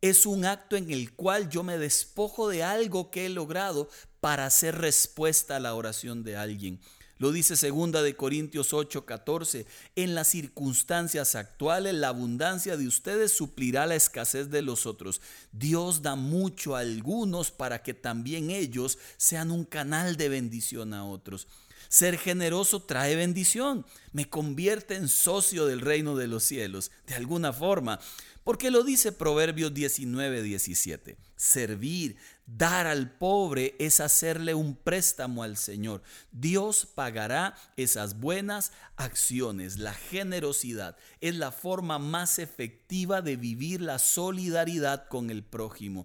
Es 0.00 0.24
un 0.24 0.46
acto 0.46 0.74
en 0.74 0.90
el 0.90 1.12
cual 1.12 1.50
yo 1.50 1.62
me 1.62 1.76
despojo 1.76 2.48
de 2.48 2.64
algo 2.64 3.10
que 3.10 3.26
he 3.26 3.28
logrado 3.28 3.90
para 4.20 4.46
hacer 4.46 4.78
respuesta 4.78 5.56
a 5.56 5.60
la 5.60 5.74
oración 5.74 6.24
de 6.24 6.34
alguien. 6.38 6.80
Lo 7.22 7.30
dice 7.30 7.54
segunda 7.56 8.02
de 8.02 8.16
Corintios 8.16 8.72
8:14, 8.72 9.64
en 9.94 10.16
las 10.16 10.26
circunstancias 10.26 11.36
actuales 11.36 11.94
la 11.94 12.08
abundancia 12.08 12.76
de 12.76 12.88
ustedes 12.88 13.30
suplirá 13.30 13.86
la 13.86 13.94
escasez 13.94 14.50
de 14.50 14.60
los 14.60 14.86
otros. 14.86 15.20
Dios 15.52 16.02
da 16.02 16.16
mucho 16.16 16.74
a 16.74 16.80
algunos 16.80 17.52
para 17.52 17.84
que 17.84 17.94
también 17.94 18.50
ellos 18.50 18.98
sean 19.18 19.52
un 19.52 19.64
canal 19.64 20.16
de 20.16 20.30
bendición 20.30 20.94
a 20.94 21.04
otros. 21.04 21.46
Ser 21.88 22.18
generoso 22.18 22.82
trae 22.82 23.14
bendición, 23.14 23.86
me 24.12 24.28
convierte 24.28 24.96
en 24.96 25.08
socio 25.08 25.66
del 25.66 25.80
reino 25.80 26.16
de 26.16 26.26
los 26.26 26.42
cielos, 26.42 26.90
de 27.06 27.14
alguna 27.14 27.52
forma. 27.52 28.00
Porque 28.44 28.72
lo 28.72 28.82
dice 28.82 29.12
Proverbios 29.12 29.72
19, 29.72 30.42
17. 30.42 31.16
Servir, 31.36 32.16
dar 32.46 32.88
al 32.88 33.16
pobre 33.16 33.76
es 33.78 34.00
hacerle 34.00 34.54
un 34.54 34.74
préstamo 34.74 35.44
al 35.44 35.56
Señor. 35.56 36.02
Dios 36.32 36.86
pagará 36.86 37.56
esas 37.76 38.18
buenas 38.18 38.72
acciones. 38.96 39.78
La 39.78 39.94
generosidad 39.94 40.96
es 41.20 41.36
la 41.36 41.52
forma 41.52 42.00
más 42.00 42.40
efectiva 42.40 43.22
de 43.22 43.36
vivir 43.36 43.80
la 43.80 44.00
solidaridad 44.00 45.06
con 45.08 45.30
el 45.30 45.44
prójimo. 45.44 46.04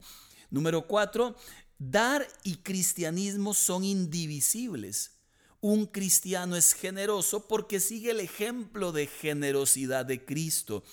Número 0.51 0.87
cuatro, 0.87 1.35
dar 1.79 2.27
y 2.43 2.57
cristianismo 2.57 3.55
son 3.55 3.83
indivisibles. 3.83 5.17
Un 5.59 5.87
cristiano 5.87 6.55
es 6.55 6.73
generoso 6.73 7.47
porque 7.47 7.79
sigue 7.79 8.11
el 8.11 8.19
ejemplo 8.19 8.91
de 8.91 9.07
generosidad 9.07 10.05
de 10.05 10.23
Cristo. 10.23 10.83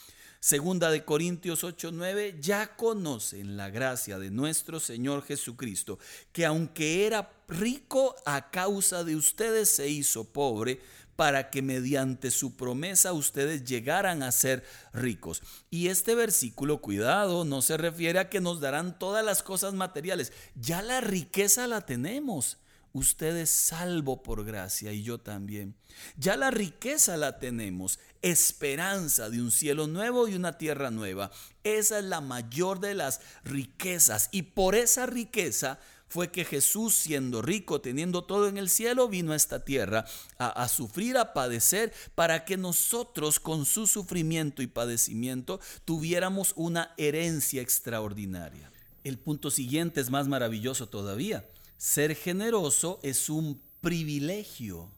Segunda 0.44 0.90
de 0.90 1.06
Corintios 1.06 1.64
8:9, 1.64 2.36
ya 2.38 2.76
conocen 2.76 3.56
la 3.56 3.70
gracia 3.70 4.18
de 4.18 4.30
nuestro 4.30 4.78
Señor 4.78 5.24
Jesucristo, 5.24 5.98
que 6.32 6.44
aunque 6.44 7.06
era 7.06 7.32
rico 7.48 8.14
a 8.26 8.50
causa 8.50 9.04
de 9.04 9.16
ustedes 9.16 9.70
se 9.70 9.88
hizo 9.88 10.24
pobre 10.34 10.82
para 11.16 11.48
que 11.48 11.62
mediante 11.62 12.30
su 12.30 12.56
promesa 12.56 13.14
ustedes 13.14 13.64
llegaran 13.64 14.22
a 14.22 14.32
ser 14.32 14.64
ricos. 14.92 15.40
Y 15.70 15.88
este 15.88 16.14
versículo, 16.14 16.82
cuidado, 16.82 17.46
no 17.46 17.62
se 17.62 17.78
refiere 17.78 18.18
a 18.18 18.28
que 18.28 18.42
nos 18.42 18.60
darán 18.60 18.98
todas 18.98 19.24
las 19.24 19.42
cosas 19.42 19.72
materiales, 19.72 20.30
ya 20.54 20.82
la 20.82 21.00
riqueza 21.00 21.66
la 21.66 21.86
tenemos. 21.86 22.58
Usted 22.94 23.36
es 23.38 23.50
salvo 23.50 24.22
por 24.22 24.44
gracia 24.44 24.92
y 24.92 25.02
yo 25.02 25.18
también. 25.18 25.74
Ya 26.16 26.36
la 26.36 26.52
riqueza 26.52 27.16
la 27.16 27.40
tenemos, 27.40 27.98
esperanza 28.22 29.30
de 29.30 29.42
un 29.42 29.50
cielo 29.50 29.88
nuevo 29.88 30.28
y 30.28 30.36
una 30.36 30.58
tierra 30.58 30.92
nueva. 30.92 31.32
Esa 31.64 31.98
es 31.98 32.04
la 32.04 32.20
mayor 32.20 32.78
de 32.78 32.94
las 32.94 33.20
riquezas 33.42 34.28
y 34.30 34.42
por 34.42 34.76
esa 34.76 35.06
riqueza 35.06 35.80
fue 36.06 36.30
que 36.30 36.44
Jesús, 36.44 36.94
siendo 36.94 37.42
rico, 37.42 37.80
teniendo 37.80 38.22
todo 38.22 38.46
en 38.46 38.58
el 38.58 38.70
cielo, 38.70 39.08
vino 39.08 39.32
a 39.32 39.36
esta 39.36 39.64
tierra 39.64 40.04
a, 40.38 40.46
a, 40.50 40.68
sufrir, 40.68 41.18
a 41.18 41.32
padecer, 41.32 41.92
para 42.14 42.44
que 42.44 42.56
nosotros 42.56 43.40
con 43.40 43.64
su 43.64 43.88
sufrimiento 43.88 44.62
y 44.62 44.68
padecimiento 44.68 45.58
tuviéramos 45.84 46.52
una 46.54 46.94
herencia 46.96 47.60
extraordinaria. 47.60 48.70
El 49.02 49.18
punto 49.18 49.50
siguiente 49.50 50.00
es 50.00 50.10
más 50.10 50.28
maravilloso 50.28 50.88
todavía. 50.88 51.44
Ser 51.76 52.14
generoso 52.14 53.00
es 53.02 53.28
un 53.28 53.60
privilegio. 53.80 54.90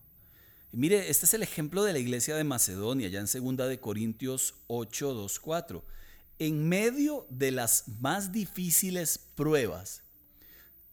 mire, 0.72 1.10
este 1.10 1.26
es 1.26 1.34
el 1.34 1.42
ejemplo 1.42 1.82
de 1.84 1.92
la 1.92 1.98
iglesia 1.98 2.36
de 2.36 2.44
Macedonia, 2.44 3.08
ya 3.08 3.20
en 3.20 3.56
2 3.56 3.68
de 3.68 3.80
Corintios 3.80 4.54
8, 4.68 5.14
2, 5.14 5.40
4. 5.40 5.84
En 6.38 6.68
medio 6.68 7.26
de 7.30 7.50
las 7.50 7.84
más 8.00 8.30
difíciles 8.30 9.18
pruebas, 9.34 10.02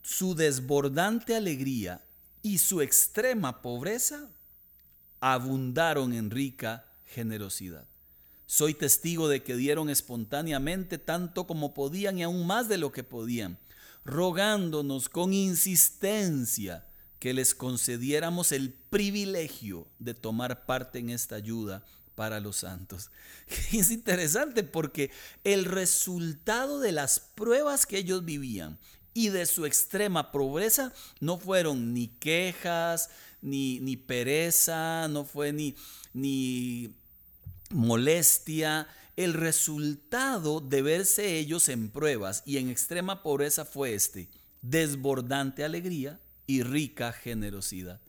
su 0.02 0.36
desbordante 0.36 1.36
alegría 1.36 2.02
y 2.42 2.58
su 2.58 2.82
extrema 2.82 3.62
pobreza 3.62 4.30
abundaron 5.20 6.14
en 6.14 6.32
rica 6.32 6.86
generosidad. 7.06 7.88
Soy 8.46 8.74
testigo 8.74 9.30
de 9.30 9.44
que 9.44 9.56
dieron 9.56 9.90
espontáneamente 9.90 10.98
tanto 10.98 11.48
como 11.48 11.74
podían 11.74 12.20
y 12.20 12.24
aún 12.24 12.46
más 12.46 12.68
de 12.68 12.78
lo 12.78 12.92
que 12.92 13.04
podían 13.04 13.58
rogándonos 14.06 15.10
con 15.10 15.34
insistencia 15.34 16.88
que 17.20 17.34
les 17.34 17.56
concediéramos 17.56 18.52
el 18.52 18.74
privilegio 18.74 19.88
de 20.00 20.14
tomar 20.14 20.66
parte 20.66 21.00
en 21.00 21.10
esta 21.10 21.36
ayuda 21.36 21.86
para 22.16 22.40
los 22.40 22.58
santos. 22.58 23.12
Es 23.72 23.92
interesante 23.92 24.64
porque 24.64 25.12
el 25.44 25.66
resultado 25.66 26.80
de 26.80 26.92
las 26.92 27.20
pruebas 27.20 27.86
que 27.86 27.98
ellos 27.98 28.26
vivían 28.26 28.78
y 29.14 29.30
de 29.30 29.46
su 29.46 29.66
extrema 29.66 30.32
pobreza 30.32 30.92
no 31.20 31.38
fueron 31.38 31.94
ni 31.94 32.08
quejas, 32.08 33.10
ni, 33.42 33.80
ni 33.80 33.96
pereza, 33.96 35.08
no 35.08 35.26
fue 35.26 35.54
ni, 35.54 35.76
ni 36.14 36.96
molestia, 37.70 38.88
el 39.16 39.34
resultado 39.34 40.60
de 40.60 40.82
verse 40.82 41.38
ellos 41.38 41.70
en 41.70 41.90
pruebas 41.90 42.44
y 42.46 42.58
en 42.58 42.70
extrema 42.70 43.22
pobreza 43.22 43.66
fue 43.66 43.94
este, 43.94 44.28
desbordante 44.62 45.64
alegría 45.64 46.20
y 46.48 46.64
rica 46.64 47.12
generosidad. 47.12 48.00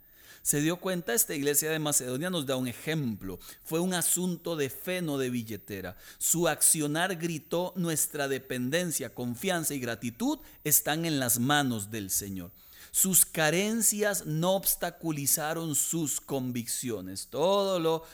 Se 0.44 0.60
dio 0.60 0.76
cuenta, 0.76 1.14
esta 1.14 1.34
iglesia 1.34 1.70
de 1.70 1.78
Macedonia 1.78 2.28
nos 2.28 2.44
da 2.44 2.56
un 2.56 2.68
ejemplo. 2.68 3.38
Fue 3.64 3.80
un 3.80 3.94
asunto 3.94 4.56
de 4.56 4.68
fe, 4.68 5.00
no 5.00 5.16
de 5.16 5.30
billetera. 5.30 5.96
Su 6.18 6.48
accionar 6.48 7.16
gritó, 7.16 7.72
nuestra 7.76 8.28
dependencia, 8.28 9.14
confianza 9.14 9.72
y 9.72 9.80
gratitud 9.80 10.40
están 10.62 11.06
en 11.06 11.18
las 11.18 11.38
manos 11.38 11.90
del 11.90 12.10
Señor. 12.10 12.50
Sus 12.90 13.24
carencias 13.24 14.26
no 14.26 14.52
obstaculizaron 14.52 15.74
sus 15.74 16.20
convicciones. 16.20 17.28
Todo 17.28 17.80
lo 17.80 18.04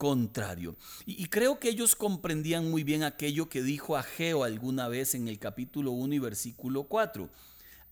contrario. 0.00 0.76
Y, 1.04 1.26
creo 1.26 1.60
que 1.60 1.68
ellos 1.68 1.94
comprendían 1.94 2.70
muy 2.70 2.84
bien 2.84 3.02
aquello 3.02 3.50
que 3.50 3.62
dijo 3.62 3.98
Ageo 3.98 4.44
alguna 4.44 4.88
vez 4.88 5.14
en 5.14 5.28
el 5.28 5.38
capítulo 5.38 5.90
1 5.90 6.14
y 6.14 6.18
versículo 6.18 6.84
4. 6.84 7.28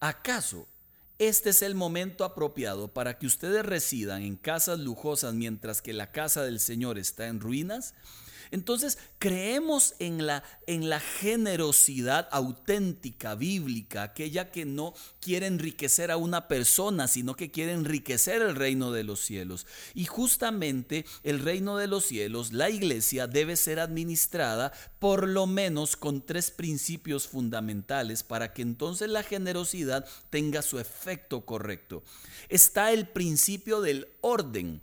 ¿Acaso 0.01 0.67
este 1.19 1.51
es 1.51 1.61
el 1.61 1.75
momento 1.75 2.25
apropiado 2.25 2.89
para 2.89 3.19
que 3.19 3.27
ustedes 3.27 3.63
residan 3.63 4.23
en 4.23 4.37
casas 4.37 4.79
lujosas 4.79 5.35
mientras 5.35 5.83
que 5.83 5.93
la 5.93 6.11
casa 6.11 6.43
del 6.45 6.61
Señor 6.61 6.99
está 6.99 7.27
en 7.27 7.41
ruinas? 7.41 7.93
Entonces, 8.51 8.99
creemos 9.19 9.95
en 9.99 10.27
la, 10.27 10.43
en 10.67 10.89
la 10.89 11.01
generosidad 11.01 12.29
auténtica, 12.31 13.35
bíblica, 13.35 14.03
aquella 14.03 14.51
que 14.51 14.65
no 14.65 14.95
quiere 15.21 15.47
enriquecer 15.47 16.11
a 16.11 16.17
una 16.17 16.49
persona, 16.49 17.09
sino 17.09 17.37
que 17.37 17.51
quiere 17.51 17.73
enriquecer 17.73 18.43
el 18.43 18.55
reino 18.55 18.93
de 18.93 19.05
los 19.05 19.21
cielos. 19.21 19.67
Y 19.95 20.07
justamente 20.07 21.05
el 21.23 21.41
reino 21.41 21.77
de 21.77 21.87
los 21.87 22.05
cielos, 22.05 22.53
la 22.53 22.71
iglesia, 22.71 23.27
debe 23.27 23.57
ser 23.57 23.81
administrada 23.81 24.73
por 24.99 25.29
lo 25.29 25.47
menos 25.47 25.97
con 25.97 26.23
tres 26.25 26.51
principios 26.51 27.29
fundamentales 27.29 28.23
para 28.23 28.53
que 28.53 28.63
entonces 28.63 29.09
la 29.09 29.23
generosidad 29.23 30.07
tenga 30.31 30.63
su 30.63 30.79
efecto 30.79 31.45
correcto. 31.45 32.03
Está 32.49 32.93
el 32.93 33.09
principio 33.09 33.81
del 33.81 34.09
orden. 34.21 34.81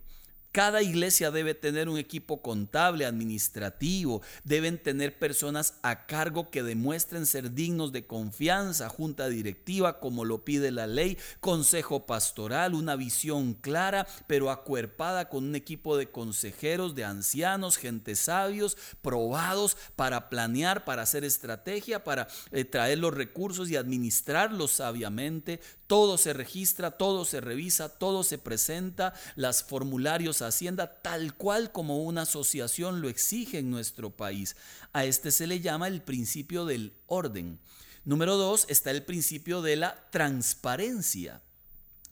Cada 0.55 0.81
iglesia 0.81 1.31
debe 1.31 1.53
tener 1.53 1.89
un 1.89 1.97
equipo 1.97 2.41
contable, 2.41 3.05
administrativo, 3.05 4.21
deben 4.45 4.81
tener 4.81 5.19
personas 5.19 5.73
a 5.81 6.05
cargo 6.05 6.49
que 6.49 6.63
demuestren 6.63 7.25
ser 7.25 7.51
dignos 7.51 7.91
de 7.91 8.07
confianza, 8.07 8.87
junta 8.87 9.27
directiva 9.27 9.99
como 9.99 10.23
lo 10.23 10.45
pide 10.45 10.71
la 10.71 10.87
ley, 10.87 11.17
consejo 11.41 12.05
pastoral, 12.05 12.73
una 12.73 12.95
visión 12.95 13.53
clara 13.53 14.07
pero 14.27 14.49
acuerpada 14.49 15.27
con 15.27 15.43
un 15.43 15.55
equipo 15.55 15.97
de 15.97 16.09
consejeros, 16.09 16.95
de 16.95 17.03
ancianos, 17.03 17.75
gente 17.75 18.15
sabios, 18.15 18.77
probados 19.01 19.75
para 19.97 20.29
planear, 20.29 20.85
para 20.85 21.01
hacer 21.01 21.25
estrategia, 21.25 22.05
para 22.05 22.29
eh, 22.53 22.63
traer 22.63 22.99
los 22.99 23.13
recursos 23.13 23.69
y 23.69 23.75
administrarlos 23.75 24.71
sabiamente. 24.71 25.59
Todo 25.87 26.17
se 26.17 26.33
registra, 26.33 26.91
todo 26.91 27.25
se 27.25 27.41
revisa, 27.41 27.89
todo 27.89 28.23
se 28.23 28.37
presenta, 28.37 29.13
las 29.35 29.61
formularios 29.61 30.41
Hacienda 30.47 31.01
tal 31.01 31.35
cual 31.35 31.71
como 31.71 32.03
una 32.03 32.23
asociación 32.23 33.01
lo 33.01 33.09
exige 33.09 33.59
en 33.59 33.69
nuestro 33.69 34.09
país. 34.09 34.55
A 34.93 35.05
este 35.05 35.31
se 35.31 35.47
le 35.47 35.59
llama 35.59 35.87
el 35.87 36.01
principio 36.01 36.65
del 36.65 36.93
orden. 37.07 37.59
Número 38.03 38.37
dos 38.37 38.65
está 38.69 38.91
el 38.91 39.03
principio 39.03 39.61
de 39.61 39.75
la 39.75 40.09
transparencia. 40.11 41.41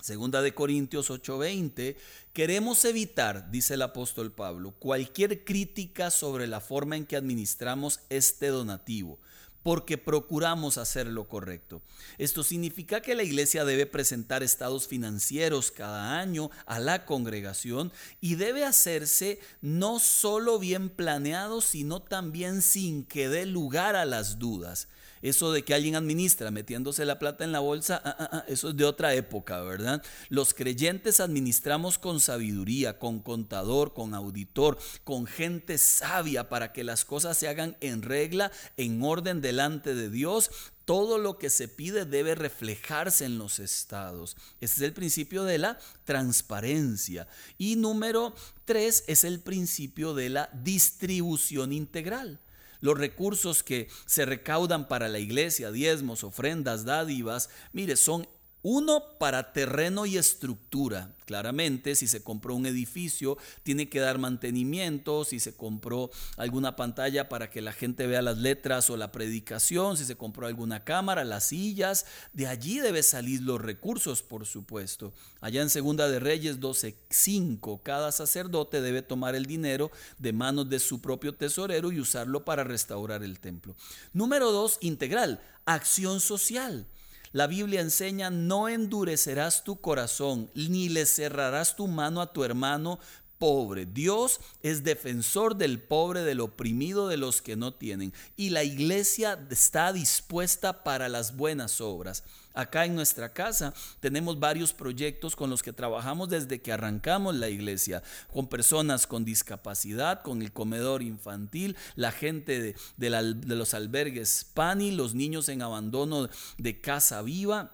Segunda 0.02 0.42
de 0.42 0.54
Corintios 0.54 1.10
8:20, 1.10 1.96
queremos 2.34 2.84
evitar, 2.84 3.50
dice 3.52 3.76
el 3.76 3.84
apóstol 3.84 4.34
Pablo, 4.34 4.72
cualquier 4.80 5.46
crítica 5.46 6.12
sobre 6.12 6.48
la 6.48 6.60
forma 6.60 6.98
en 6.98 7.06
que 7.06 7.16
administramos 7.16 8.02
este 8.10 8.48
donativo 8.48 9.20
porque 9.64 9.98
procuramos 9.98 10.78
hacer 10.78 11.08
lo 11.08 11.28
correcto. 11.28 11.82
Esto 12.18 12.44
significa 12.44 13.02
que 13.02 13.16
la 13.16 13.24
iglesia 13.24 13.66
debe 13.66 13.86
presentar 13.86 14.44
estados 14.44 14.88
financieros 14.88 15.72
cada 15.72 16.20
año 16.20 16.52
a 16.66 16.80
la 16.80 17.06
congregación 17.06 17.92
y 18.22 18.36
debe 18.36 18.66
hacerse 18.66 19.40
no 19.62 20.00
solo 20.00 20.60
bien 20.60 20.90
planeado, 20.90 21.62
sino 21.62 22.02
también 22.02 22.62
sin 22.62 23.06
que 23.06 23.30
dé 23.30 23.46
lugar 23.46 23.96
a 23.96 24.06
las 24.06 24.38
dudas. 24.38 24.88
Eso 25.24 25.54
de 25.54 25.64
que 25.64 25.74
alguien 25.74 25.96
administra 25.96 26.52
metiéndose 26.52 27.06
la 27.06 27.18
plata 27.18 27.46
en 27.46 27.54
la 27.54 27.62
bolsa, 27.62 28.02
ah, 28.04 28.16
ah, 28.20 28.30
ah, 28.34 28.46
eso 28.50 28.70
es 28.70 28.76
de 28.76 28.84
otra 28.84 29.14
época, 29.14 29.62
¿verdad? 29.62 30.04
Los 30.28 30.54
creyentes 30.54 31.22
administramos 31.22 31.98
con 31.98 32.20
sabiduría, 32.20 33.00
con 33.00 33.22
contador, 33.22 33.94
con 33.94 34.16
auditor, 34.16 34.78
con 35.06 35.26
gente 35.26 35.78
sabia 35.78 36.50
para 36.50 36.74
que 36.74 36.84
las 36.84 37.06
cosas 37.06 37.38
se 37.38 37.48
hagan 37.48 37.78
en 37.80 38.02
regla, 38.02 38.52
en 38.76 39.02
orden 39.02 39.40
delante 39.40 39.96
de 39.96 40.10
Dios, 40.10 40.52
todo 40.84 41.18
lo 41.18 41.38
que 41.38 41.50
se 41.50 41.70
pide 41.70 42.04
debe 42.04 42.36
reflejarse 42.36 43.24
en 43.24 43.38
los 43.38 43.60
estados. 43.60 44.36
Este 44.60 44.76
es 44.76 44.82
el 44.82 44.92
principio 44.92 45.46
de 45.46 45.58
la 45.58 45.80
transparencia. 46.04 47.30
Y 47.58 47.78
número 47.78 48.36
tres 48.66 49.06
es 49.08 49.24
el 49.24 49.40
principio 49.40 50.14
de 50.14 50.28
la 50.28 50.50
distribución 50.52 51.72
integral 51.72 52.42
los 52.84 52.98
recursos 52.98 53.64
que 53.64 53.88
se 54.06 54.26
recaudan 54.26 54.90
para 54.90 55.08
la 55.08 55.20
iglesia, 55.20 55.72
diezmos, 55.72 56.26
ofrendas, 56.26 56.84
dádivas, 56.84 57.50
mire, 57.72 57.96
son 57.96 58.28
uno 58.64 59.04
para 59.20 59.52
terreno 59.52 60.06
y 60.06 60.18
estructura. 60.18 61.14
Claramente, 61.26 61.96
si 61.96 62.08
se 62.08 62.24
compró 62.24 62.56
un 62.56 62.66
edificio, 62.66 63.38
tiene 63.64 63.90
que 63.90 64.00
dar 64.00 64.18
mantenimiento, 64.18 65.26
si 65.26 65.40
se 65.40 65.56
compró 65.56 66.10
alguna 66.38 66.76
pantalla 66.76 67.30
para 67.30 67.50
que 67.50 67.62
la 67.62 67.74
gente 67.74 68.08
vea 68.08 68.22
las 68.22 68.38
letras 68.38 68.90
o 68.90 68.98
la 68.98 69.12
predicación, 69.12 69.98
si 69.98 70.06
se 70.06 70.16
compró 70.16 70.48
alguna 70.48 70.84
cámara, 70.84 71.24
las 71.24 71.46
sillas, 71.46 72.06
de 72.34 72.48
allí 72.48 72.80
debe 72.80 73.04
salir 73.04 73.42
los 73.42 73.62
recursos, 73.62 74.24
por 74.24 74.46
supuesto. 74.46 75.14
Allá 75.42 75.62
en 75.62 75.70
Segunda 75.70 76.08
de 76.08 76.20
Reyes 76.20 76.60
12:5, 76.60 77.82
cada 77.84 78.12
sacerdote 78.12 78.82
debe 78.82 79.02
tomar 79.02 79.36
el 79.36 79.46
dinero 79.46 79.92
de 80.20 80.34
manos 80.34 80.70
de 80.70 80.80
su 80.80 81.02
propio 81.02 81.36
tesorero 81.36 81.92
y 81.92 82.00
usarlo 82.00 82.46
para 82.46 82.64
restaurar 82.64 83.24
el 83.24 83.40
templo. 83.40 83.76
Número 84.14 84.52
dos, 84.52 84.78
integral, 84.82 85.42
acción 85.66 86.22
social. 86.22 86.88
La 87.34 87.48
Biblia 87.48 87.82
enseña, 87.82 88.30
no 88.30 88.70
endurecerás 88.70 89.64
tu 89.64 89.82
corazón, 89.82 90.52
ni 90.54 90.88
le 90.88 91.08
cerrarás 91.08 91.76
tu 91.76 91.88
mano 91.88 92.22
a 92.22 92.32
tu 92.32 92.44
hermano 92.44 93.00
pobre. 93.44 93.86
Dios 93.86 94.40
es 94.62 94.86
defensor 94.86 95.58
del 95.58 95.82
pobre, 95.82 96.22
del 96.22 96.40
oprimido, 96.40 97.10
de 97.10 97.18
los 97.18 97.42
que 97.42 97.58
no 97.58 97.74
tienen. 97.74 98.14
Y 98.38 98.52
la 98.52 98.64
iglesia 98.64 99.38
está 99.50 99.92
dispuesta 99.92 100.86
para 100.86 101.10
las 101.10 101.36
buenas 101.36 101.82
obras. 101.82 102.24
Acá 102.54 102.86
en 102.86 102.96
nuestra 102.96 103.34
casa 103.34 103.74
tenemos 104.00 104.40
varios 104.40 104.72
proyectos 104.72 105.36
con 105.36 105.50
los 105.50 105.62
que 105.62 105.74
trabajamos 105.74 106.30
desde 106.30 106.62
que 106.62 106.72
arrancamos 106.72 107.36
la 107.36 107.50
iglesia, 107.50 108.02
con 108.32 108.48
personas 108.48 109.08
con 109.08 109.26
discapacidad, 109.26 110.22
con 110.22 110.42
el 110.42 110.54
comedor 110.54 111.02
infantil, 111.02 111.76
la 111.96 112.14
gente 112.14 112.62
de, 112.62 112.76
de 112.96 113.56
los 113.58 113.74
albergues 113.74 114.46
PANI, 114.54 114.92
los 114.92 115.16
niños 115.16 115.50
en 115.50 115.64
abandono 115.64 116.30
de 116.58 116.80
casa 116.80 117.22
viva 117.24 117.74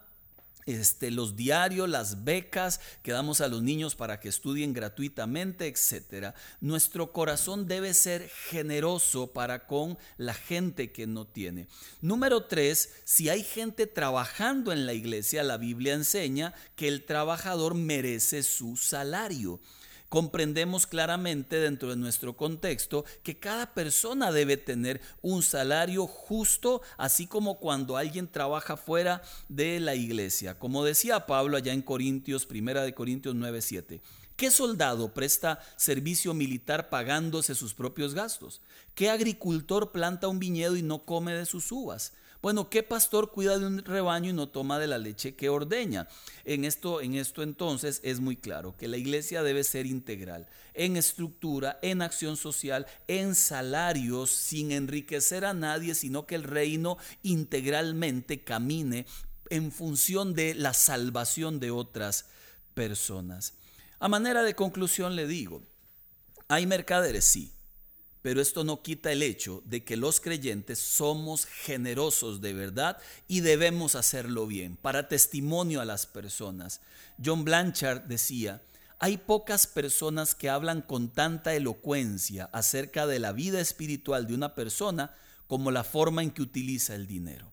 este, 0.65 1.11
los 1.11 1.35
diarios, 1.35 1.89
las 1.89 2.23
becas 2.23 2.79
que 3.01 3.11
damos 3.11 3.41
a 3.41 3.47
los 3.47 3.61
niños 3.61 3.95
para 3.95 4.19
que 4.19 4.29
estudien 4.29 4.73
gratuitamente, 4.73 5.67
etc. 5.67 6.33
Nuestro 6.61 7.11
corazón 7.11 7.67
debe 7.67 7.93
ser 7.93 8.29
generoso 8.49 9.33
para 9.33 9.65
con 9.65 9.97
la 10.17 10.33
gente 10.33 10.91
que 10.91 11.07
no 11.07 11.25
tiene. 11.25 11.67
Número 12.01 12.45
tres, 12.45 12.93
si 13.03 13.29
hay 13.29 13.43
gente 13.43 13.87
trabajando 13.87 14.71
en 14.71 14.85
la 14.85 14.93
iglesia, 14.93 15.43
la 15.43 15.57
Biblia 15.57 15.93
enseña 15.93 16.53
que 16.75 16.87
el 16.87 17.05
trabajador 17.05 17.73
merece 17.75 18.43
su 18.43 18.77
salario 18.77 19.59
comprendemos 20.09 20.87
claramente 20.87 21.57
dentro 21.57 21.89
de 21.89 21.95
nuestro 21.95 22.35
contexto 22.35 23.05
que 23.23 23.39
cada 23.39 23.73
persona 23.73 24.31
debe 24.31 24.57
tener 24.57 25.01
un 25.21 25.43
salario 25.43 26.07
justo, 26.07 26.81
así 26.97 27.27
como 27.27 27.59
cuando 27.59 27.95
alguien 27.95 28.27
trabaja 28.27 28.75
fuera 28.75 29.21
de 29.47 29.79
la 29.79 29.95
iglesia. 29.95 30.57
Como 30.59 30.83
decía 30.83 31.25
Pablo 31.25 31.57
allá 31.57 31.73
en 31.73 31.83
Corintios, 31.83 32.45
primera 32.45 32.83
de 32.83 32.93
Corintios 32.93 33.35
9:7. 33.35 34.01
¿Qué 34.35 34.51
soldado 34.51 35.13
presta 35.13 35.59
servicio 35.75 36.33
militar 36.33 36.89
pagándose 36.89 37.55
sus 37.55 37.73
propios 37.73 38.13
gastos? 38.13 38.61
¿Qué 38.95 39.09
agricultor 39.09 39.91
planta 39.91 40.29
un 40.29 40.39
viñedo 40.39 40.77
y 40.77 40.81
no 40.81 41.03
come 41.03 41.33
de 41.33 41.45
sus 41.45 41.71
uvas? 41.73 42.13
Bueno, 42.41 42.69
¿qué 42.69 42.83
pastor 42.83 43.31
cuida 43.31 43.59
de 43.59 43.65
un 43.65 43.83
rebaño 43.83 44.29
y 44.29 44.33
no 44.33 44.47
toma 44.47 44.79
de 44.79 44.87
la 44.87 44.97
leche 44.97 45.35
que 45.35 45.49
ordeña? 45.49 46.07
En 46.45 46.63
esto, 46.63 47.01
en 47.01 47.15
esto 47.15 47.43
entonces 47.43 47.99
es 48.01 48.21
muy 48.21 48.37
claro 48.37 48.77
que 48.77 48.87
la 48.87 48.95
iglesia 48.95 49.43
debe 49.43 49.65
ser 49.65 49.85
integral 49.85 50.47
en 50.73 50.95
estructura, 50.95 51.79
en 51.81 52.01
acción 52.01 52.37
social, 52.37 52.87
en 53.09 53.35
salarios, 53.35 54.29
sin 54.29 54.71
enriquecer 54.71 55.43
a 55.43 55.53
nadie, 55.53 55.95
sino 55.95 56.25
que 56.25 56.35
el 56.35 56.43
reino 56.43 56.97
integralmente 57.23 58.41
camine 58.41 59.05
en 59.49 59.73
función 59.73 60.33
de 60.33 60.55
la 60.55 60.73
salvación 60.73 61.59
de 61.59 61.71
otras 61.71 62.27
personas. 62.73 63.55
A 63.99 64.07
manera 64.07 64.43
de 64.43 64.55
conclusión 64.55 65.17
le 65.17 65.27
digo, 65.27 65.61
hay 66.47 66.65
mercaderes, 66.65 67.25
sí, 67.25 67.51
pero 68.21 68.41
esto 68.41 68.63
no 68.63 68.81
quita 68.81 69.11
el 69.11 69.23
hecho 69.23 69.63
de 69.65 69.83
que 69.83 69.95
los 69.95 70.19
creyentes 70.19 70.79
somos 70.79 71.45
generosos 71.45 72.41
de 72.41 72.53
verdad 72.53 72.97
y 73.27 73.39
debemos 73.39 73.95
hacerlo 73.95 74.45
bien, 74.45 74.75
para 74.75 75.07
testimonio 75.07 75.79
a 75.79 75.85
las 75.85 76.05
personas. 76.05 76.81
John 77.23 77.45
Blanchard 77.45 78.03
decía, 78.03 78.61
hay 78.99 79.17
pocas 79.17 79.67
personas 79.67 80.35
que 80.35 80.49
hablan 80.49 80.81
con 80.81 81.09
tanta 81.09 81.55
elocuencia 81.55 82.49
acerca 82.51 83.07
de 83.07 83.19
la 83.19 83.31
vida 83.31 83.61
espiritual 83.61 84.27
de 84.27 84.33
una 84.33 84.53
persona 84.53 85.15
como 85.47 85.71
la 85.71 85.85
forma 85.85 86.21
en 86.21 86.31
que 86.31 86.41
utiliza 86.41 86.95
el 86.95 87.07
dinero. 87.07 87.49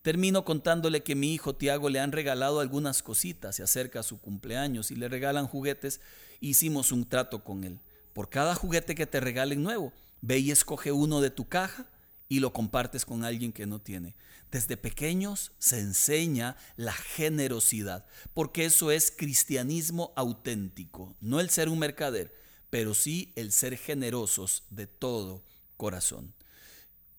Termino 0.00 0.44
contándole 0.44 1.02
que 1.02 1.14
mi 1.14 1.34
hijo 1.34 1.54
Tiago 1.54 1.88
le 1.90 2.00
han 2.00 2.10
regalado 2.10 2.60
algunas 2.60 3.02
cositas, 3.02 3.56
se 3.56 3.62
acerca 3.62 4.00
a 4.00 4.02
su 4.02 4.20
cumpleaños 4.20 4.90
y 4.90 4.96
le 4.96 5.08
regalan 5.08 5.46
juguetes. 5.46 6.00
Hicimos 6.40 6.90
un 6.90 7.08
trato 7.08 7.44
con 7.44 7.62
él 7.62 7.78
por 8.12 8.28
cada 8.28 8.54
juguete 8.54 8.94
que 8.94 9.06
te 9.06 9.20
regalen 9.20 9.62
nuevo, 9.62 9.92
ve 10.20 10.38
y 10.38 10.50
escoge 10.50 10.92
uno 10.92 11.20
de 11.20 11.30
tu 11.30 11.48
caja 11.48 11.86
y 12.28 12.40
lo 12.40 12.52
compartes 12.52 13.04
con 13.04 13.24
alguien 13.24 13.52
que 13.52 13.66
no 13.66 13.80
tiene. 13.80 14.14
Desde 14.50 14.76
pequeños 14.76 15.52
se 15.58 15.80
enseña 15.80 16.56
la 16.76 16.92
generosidad, 16.92 18.06
porque 18.34 18.64
eso 18.64 18.90
es 18.90 19.10
cristianismo 19.10 20.12
auténtico, 20.16 21.16
no 21.20 21.40
el 21.40 21.50
ser 21.50 21.68
un 21.68 21.78
mercader, 21.78 22.34
pero 22.70 22.94
sí 22.94 23.32
el 23.36 23.52
ser 23.52 23.76
generosos 23.76 24.64
de 24.70 24.86
todo 24.86 25.44
corazón. 25.76 26.34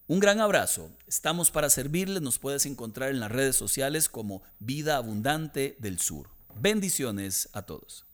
Un 0.08 0.20
gran 0.20 0.42
abrazo. 0.42 0.92
Estamos 1.08 1.50
para 1.50 1.70
servirle. 1.70 2.20
Nos 2.20 2.38
puedes 2.38 2.66
encontrar 2.66 3.10
en 3.10 3.20
las 3.20 3.32
redes 3.32 3.56
sociales 3.56 4.10
como 4.10 4.44
Vida 4.60 4.98
Abundante 4.98 5.78
del 5.80 6.00
Sur. 6.00 6.30
Bendiciones 6.56 7.50
a 7.54 7.62
todos. 7.62 8.06